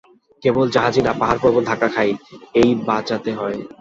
[0.43, 2.13] কেবল জাহাজ না পাহাড়-পর্বতে ধাক্কা খায়,
[2.55, 3.57] এই বাঁচাতে হয়।